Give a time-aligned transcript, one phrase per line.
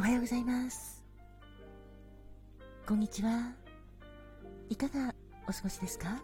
[0.00, 1.04] おはようございます。
[2.88, 3.52] こんにちは。
[4.70, 5.14] いかが
[5.46, 6.22] お過ごしですか？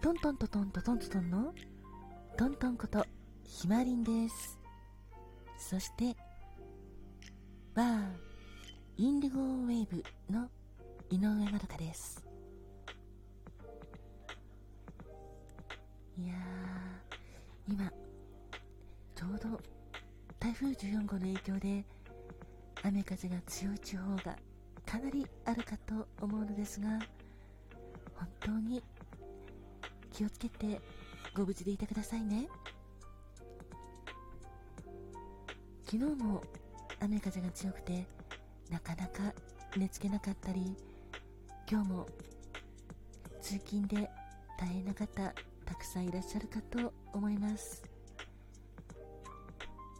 [0.00, 1.54] トントントントントントントトンの
[2.38, 3.04] トントンこと
[3.42, 4.60] ひまりんです。
[5.58, 6.16] そして、
[7.74, 8.04] バー、
[8.96, 10.48] インディゴウェーブの
[11.10, 12.24] 井上まどかです。
[16.16, 17.90] いやー、今、
[19.16, 19.60] ちょうど
[20.46, 21.84] 台風14号の影響で
[22.84, 24.36] 雨風が強い地方が
[24.86, 27.00] かなりあるかと思うのですが
[28.14, 28.80] 本当に
[30.12, 30.80] 気をつけて
[31.34, 32.46] ご無事でいてくださいね。
[35.84, 36.40] 昨日も
[37.00, 38.06] 雨風が強くて
[38.70, 39.34] なかなか
[39.76, 40.76] 寝つけなかったり
[41.68, 42.06] 今日も
[43.42, 44.08] 通勤で
[44.60, 47.85] 大変な方たくさんいらっしゃるかと思います。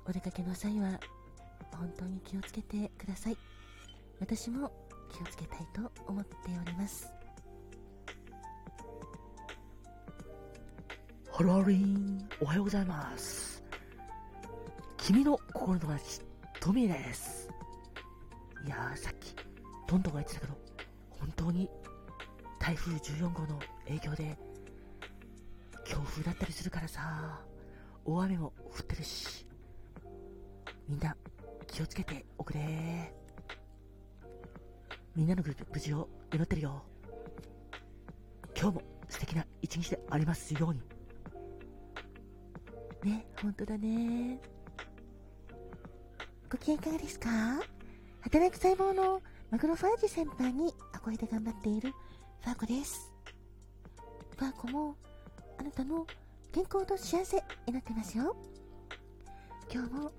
[0.08, 1.00] お出かけの際は
[1.72, 3.36] 本当に気をつけてください
[4.20, 4.70] 私も
[5.12, 7.16] 気をつけたいと思っております
[11.36, 13.62] ハローリン、おはようございます。
[14.96, 16.22] 君の心の友達、
[16.62, 17.50] トミーです。
[18.64, 19.34] いやー、さっき、
[19.86, 20.54] トントンが言ってたけど、
[21.10, 21.68] 本当に、
[22.58, 24.38] 台風14号の影響で、
[25.84, 27.42] 強風だったりするからさ、
[28.06, 29.45] 大雨も降ってるし、
[30.88, 31.16] みんな、
[31.66, 33.12] 気をつけておくれ。
[35.16, 36.84] みんなの無無事を祈ってるよ。
[38.58, 40.80] 今日も素敵な一日でありますように。
[43.02, 44.38] ね本当だね。
[46.50, 47.30] ご機嫌いかがですか？
[48.20, 51.92] 働く細胞のマクロファージ先輩に憧れて頑張っている
[52.42, 53.12] ファーコです。
[54.38, 54.96] ファーコも
[55.58, 56.06] あなたの
[56.52, 58.36] 健康と幸せ祈ってますよ。
[59.72, 60.12] 今日も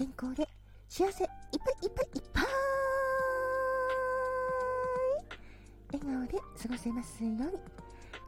[0.00, 0.48] 健康で
[0.88, 1.34] 幸せいっぱ
[1.82, 2.44] いいっぱいいっぱい。
[5.92, 7.22] 笑顔で過ごせます。
[7.22, 7.38] ように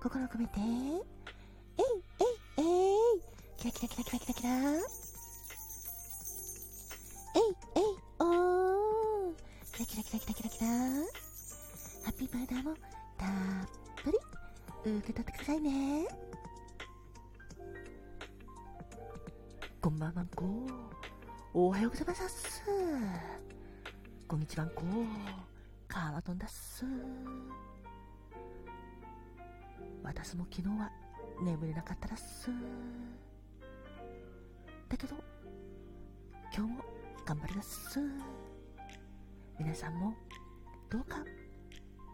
[0.02, 0.66] 心を込めてえい
[1.78, 2.62] えいえ
[3.16, 3.22] い
[3.56, 4.76] キラキラキラキラキラキラえい
[7.76, 7.82] えい
[8.18, 9.34] おー
[9.72, 10.76] キラキラキラキラキラキラハ
[12.10, 12.74] ッピーバーダーも
[13.16, 13.28] たっ
[14.04, 14.18] ぷり
[14.98, 16.06] 受け取ってくださいね
[19.80, 21.01] こんばんはんこ。
[21.54, 22.62] おはようございます。
[24.26, 24.82] こんにちはんこ。
[25.86, 26.86] カーマトンだっす。
[30.02, 30.90] 私も昨日は
[31.44, 32.48] 眠れなかったらっす。
[34.88, 35.14] だけど、
[36.56, 36.84] 今日も
[37.26, 38.00] 頑張ります。
[39.58, 40.14] 皆さんも
[40.88, 41.18] どうか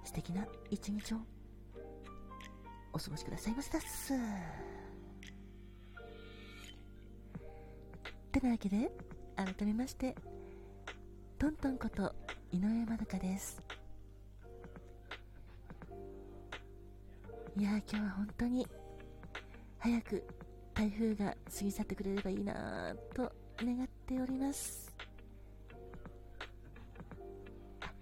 [0.03, 1.19] 素敵な一日を
[2.93, 4.15] お過ごしくださいませだっす。
[4.15, 4.16] っ
[8.32, 8.91] てなわけで
[9.38, 10.16] 改めまして
[11.38, 12.12] トントンこと
[12.50, 13.62] 井上まどかです。
[17.56, 18.66] いやー今日は本当に
[19.78, 20.25] 早く
[20.75, 23.32] 台風が過ぎ去ってくれればいいなーと
[23.65, 24.93] 願っております。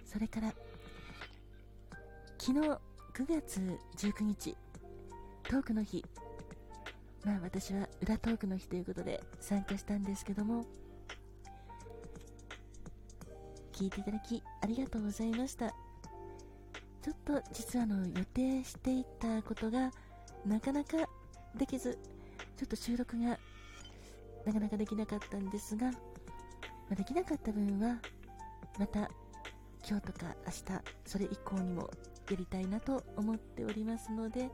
[0.06, 0.54] それから
[2.38, 2.78] 昨日9
[3.28, 3.60] 月
[3.98, 4.56] 19日
[5.42, 6.02] トークの日。
[7.26, 10.64] まあ私は裏トークの日ということで参加したんですけども
[13.76, 15.68] 聞いていただきありがとうございました。
[15.68, 19.92] ちょっと実はあの予定していたことが
[20.46, 20.96] なかなか
[21.56, 21.98] できず
[22.56, 23.38] ちょっと収録が
[24.46, 25.92] なかなかできなかったんですが、ま
[26.92, 27.96] あできなかった分は
[28.78, 29.10] また
[29.86, 31.90] 今日とか明日それ以降にも
[32.30, 34.48] やりたいなと思っておりますので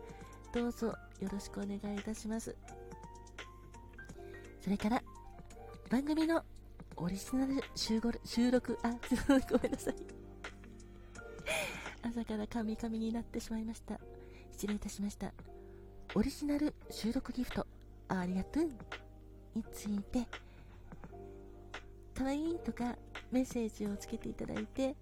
[0.53, 2.56] どうぞよろしくお願いいたします。
[4.60, 5.03] それから
[5.89, 6.43] 番組の
[6.97, 8.91] オリジナル収録収録あ
[9.50, 9.94] ごめんなさい。
[12.03, 13.98] 朝からカミカミになってしまいました。
[14.53, 15.32] 失礼いたしました。
[16.14, 17.66] オリジナル収録ギフト。
[18.09, 18.65] ありがとう。
[19.54, 20.27] について
[22.15, 22.97] 可愛いとか
[23.30, 24.97] メッセージをつけていただいて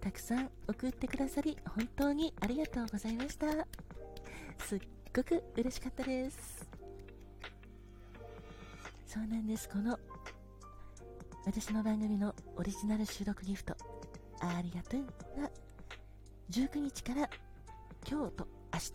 [0.00, 3.66] たくさん送ってくださり本当にありがとうございました。
[4.58, 4.80] すっ
[5.14, 6.68] ごく嬉しかったです。
[9.06, 9.68] そうなんです。
[9.68, 9.98] この
[11.44, 13.76] 私の番組のオリジナル収録ギフト。
[14.40, 15.04] ありがとう
[15.40, 15.50] が
[16.50, 17.28] 19日から
[18.08, 18.92] 今日と明日。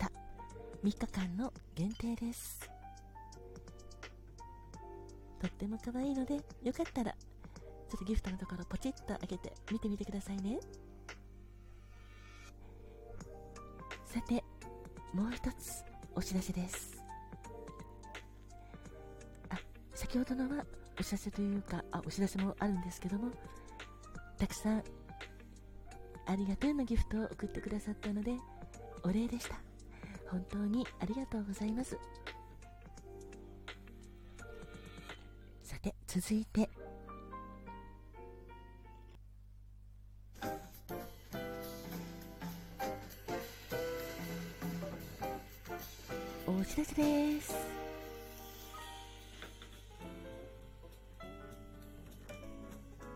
[0.82, 2.60] 3日間の限定です。
[5.40, 10.58] とっても可愛いのでよかったらちょっとギフトのところポチッと開けて見てみてくださいね。
[14.06, 14.42] さて
[15.12, 15.84] もう一つ
[16.14, 17.02] お知らせです。
[19.50, 19.58] あ
[19.94, 20.64] 先ほどのは
[20.98, 23.30] お知らせというかあお知らせもあるんですけども
[24.36, 24.82] たくさん
[26.26, 28.36] ありがとうのギフトを送ってくださったので
[29.02, 29.54] お礼でした。
[30.28, 31.96] 本当にありがとうございます。
[35.62, 36.68] さて続いて。
[46.46, 47.77] お知らせです。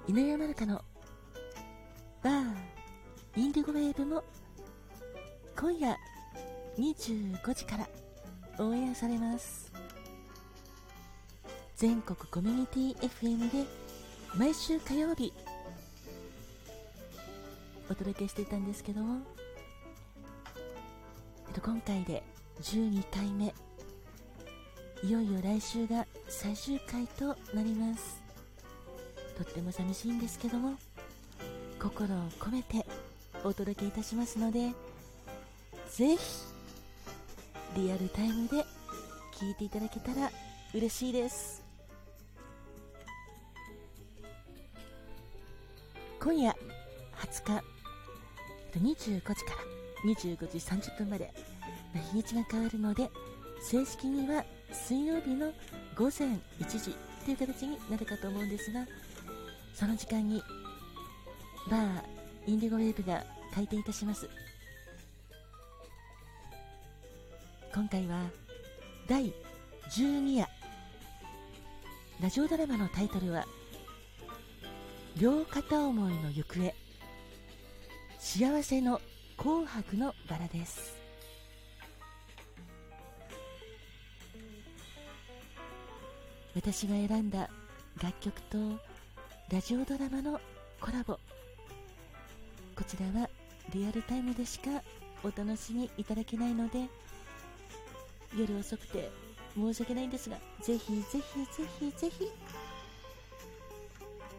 [0.08, 0.82] 犬山中の
[2.24, 2.44] バー
[3.36, 4.24] インディゴウェーブも
[5.56, 5.96] 今夜
[6.76, 7.88] 25時から
[8.58, 9.70] オンエアされます。
[11.76, 13.68] 全国コミュニティ FM で
[14.36, 15.32] 毎週火曜日
[17.88, 19.20] お届けしていたんですけども、
[21.48, 22.24] えっと、今回で
[22.60, 23.54] 12回目。
[25.04, 28.21] いよいよ来週が最終回となります。
[29.42, 30.74] とっても寂しいんですけども
[31.80, 32.86] 心を込めて
[33.42, 34.70] お届けいたしますので
[35.90, 36.20] ぜひ
[37.76, 38.64] リアルタイムで
[39.34, 40.30] 聞いていただけたら
[40.74, 41.62] 嬉しいです。
[46.20, 46.54] 今夜
[47.16, 47.60] 20
[48.72, 51.32] 日25時から25時30分まで
[52.12, 53.10] 日にちが変わるので
[53.60, 55.52] 正式には水曜日の
[55.96, 56.28] 午前
[56.60, 58.86] 1時という形になるかと思うんですが
[59.74, 60.42] その時間に
[61.70, 62.02] バー
[62.46, 63.24] インディゴウェーブが
[63.54, 64.28] 開店いたします。
[67.74, 68.26] 今回は
[69.08, 69.32] 第
[69.90, 70.46] 12夜。
[72.20, 73.46] ラジオドラマのタイトルは
[75.18, 76.74] 「両片思いの行方。
[78.18, 79.00] 幸せの
[79.36, 80.96] 紅白のバラ」です。
[86.54, 87.48] 私が選んだ
[88.02, 88.91] 楽曲と
[89.52, 90.40] ラジオドラマの
[90.80, 91.12] コラボ。
[92.74, 93.28] こちらは
[93.74, 94.70] リアルタイムでしか
[95.22, 96.88] お楽しみいただけないので
[98.34, 99.10] 夜遅くて
[99.54, 101.22] 申し訳ないんですがぜひぜひぜ
[101.78, 102.30] ひぜひ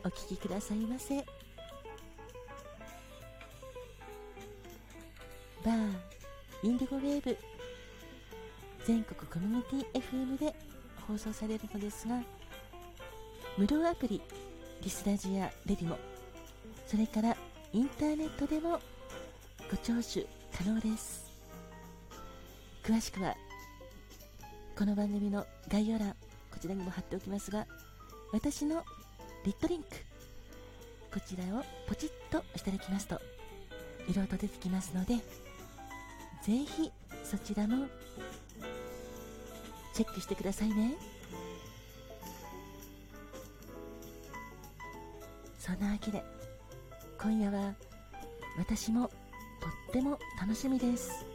[0.03, 1.17] お聴きくださいませ。
[1.17, 5.91] バー
[6.63, 7.37] インディゴウェーブ。
[8.87, 10.55] 全国コミュニティ FM で
[11.07, 12.19] 放送されるのですが
[13.59, 14.19] 無料アプリ
[14.83, 15.97] リスラジやレディモ
[16.87, 17.37] それから
[17.71, 18.79] インターネットでも
[19.71, 21.23] ご聴取可能です。
[22.83, 23.33] 詳しくは
[24.77, 26.09] この番組の概要欄
[26.51, 27.65] こちらにも貼っておきますが
[28.33, 28.83] 私の
[29.45, 29.89] リットリンク
[31.13, 33.21] こちらをポチッと押していただきますと
[34.09, 35.21] いろいろと出てきますのでぜ
[36.43, 36.91] ひ
[37.23, 37.87] そちらも
[39.93, 40.95] チェックしてくださいね。
[45.65, 46.21] そんなわけで。
[47.17, 47.73] 今夜は
[48.57, 49.13] 私もと
[49.91, 51.25] っても楽しみです。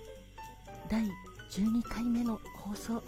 [0.90, 1.02] 第
[1.50, 3.02] 12回目の放送。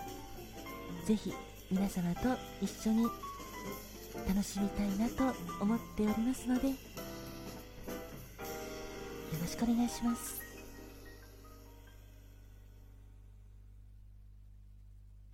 [1.05, 1.35] ぜひ
[1.71, 2.21] 皆様と
[2.63, 3.05] 一緒に
[4.27, 6.75] 楽しみたいなと思っておりますのでよ
[9.41, 10.50] ろしくお願いします。